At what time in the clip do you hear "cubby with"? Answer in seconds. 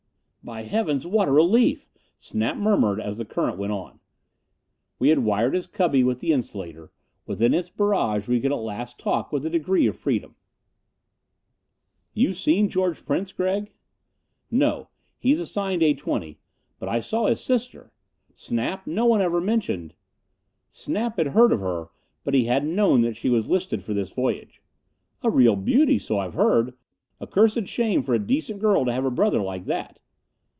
5.67-6.19